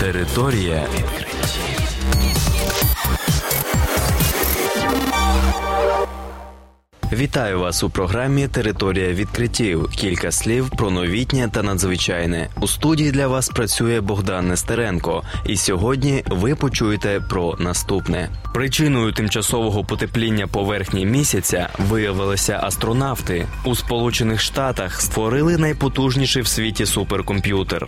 [0.00, 1.90] Територія відкриттів.
[7.12, 9.88] Вітаю вас у програмі Територія відкриттів.
[9.90, 12.48] Кілька слів про новітнє та надзвичайне.
[12.60, 15.22] У студії для вас працює Богдан Нестеренко.
[15.46, 18.28] І сьогодні ви почуєте про наступне.
[18.54, 23.46] Причиною тимчасового потепління поверхні місяця виявилися астронавти.
[23.64, 27.86] У Сполучених Штатах створили найпотужніший в світі суперкомп'ютер.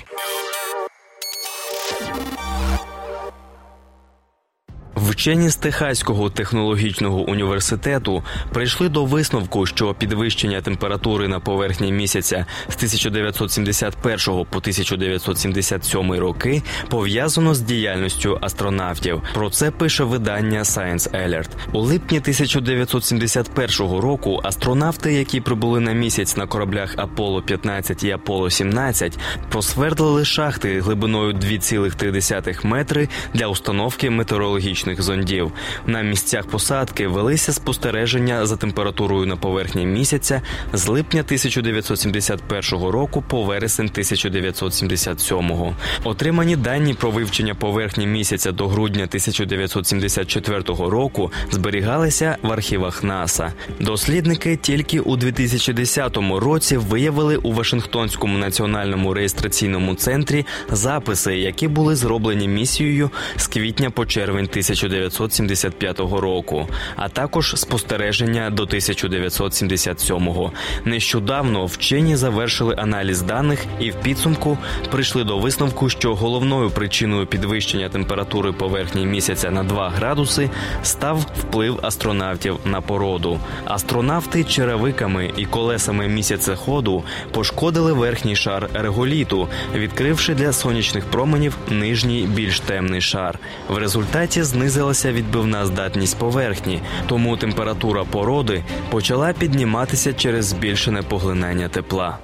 [5.12, 12.76] Вчені з Техаського технологічного університету прийшли до висновку, що підвищення температури на поверхні місяця з
[12.76, 19.22] 1971 по 1977 роки пов'язано з діяльністю астронавтів.
[19.34, 21.48] Про це пише видання Science Alert.
[21.72, 28.50] У липні 1971 року астронавти, які прибули на місяць на кораблях Аполло 15 і Аполло
[28.50, 29.18] 17,
[29.50, 35.52] просвердлили шахти глибиною 2,3 метри для установки метеорологічних зондів.
[35.86, 43.42] На місцях посадки велися спостереження за температурою на поверхні місяця з липня 1971 року по
[43.42, 45.74] вересень 1977.
[46.04, 53.52] Отримані дані про вивчення поверхні місяця до грудня 1974 року зберігалися в архівах НАСА.
[53.80, 62.48] Дослідники тільки у 2010 році виявили у Вашингтонському національному реєстраційному центрі записи, які були зроблені
[62.48, 64.46] місією з квітня по червень
[64.96, 70.52] 1975 року, а також спостереження до 1977-го.
[70.84, 74.58] Нещодавно вчені завершили аналіз даних і в підсумку
[74.90, 80.50] прийшли до висновку, що головною причиною підвищення температури поверхні місяця на 2 градуси
[80.82, 83.40] став вплив астронавтів на породу.
[83.64, 92.60] Астронавти черевиками і колесами місяцеходу пошкодили верхній шар реголіту, відкривши для сонячних променів нижній більш
[92.60, 93.38] темний шар.
[93.68, 94.42] В результаті
[94.82, 102.18] знизилася відбивна здатність поверхні, тому температура породи почала підніматися через збільшене поглинання тепла.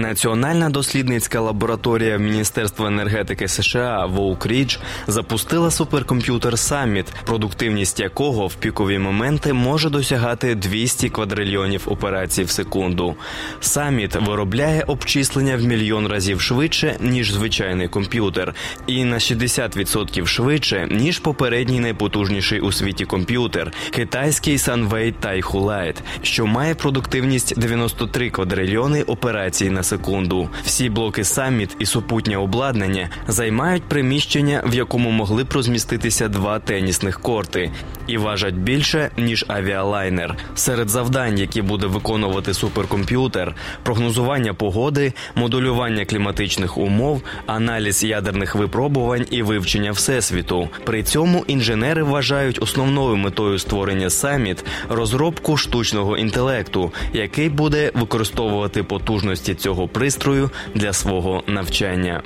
[0.00, 9.52] Національна дослідницька лабораторія Міністерства енергетики США Воукрідж запустила суперкомп'ютер Саміт, продуктивність якого в пікові моменти
[9.52, 13.14] може досягати 200 квадрильйонів операцій в секунду.
[13.60, 18.54] Саміт виробляє обчислення в мільйон разів швидше ніж звичайний комп'ютер,
[18.86, 26.46] і на 60% швидше ніж попередній найпотужніший у світі комп'ютер китайський Sunway Taihu Lite, що
[26.46, 30.48] має продуктивність 93 квадрильйони операцій на секунду.
[30.64, 37.20] Всі блоки саміт і супутнє обладнання займають приміщення, в якому могли б розміститися два тенісних
[37.20, 37.70] корти,
[38.06, 40.36] і важать більше ніж авіалайнер.
[40.54, 49.42] Серед завдань, які буде виконувати суперкомп'ютер, прогнозування погоди, моделювання кліматичних умов, аналіз ядерних випробувань і
[49.42, 50.68] вивчення всесвіту.
[50.84, 59.54] При цьому інженери вважають основною метою створення саміт розробку штучного інтелекту, який буде використовувати потужності
[59.54, 62.22] цього цього пристрою для свого навчання.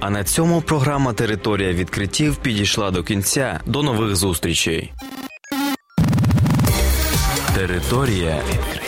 [0.00, 3.60] А на цьому програма Територія відкриттів підійшла до кінця.
[3.66, 4.92] До нових зустрічей.
[7.54, 8.86] Територія відкриттів.